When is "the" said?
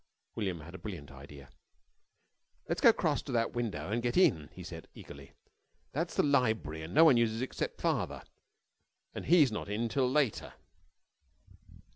6.15-6.23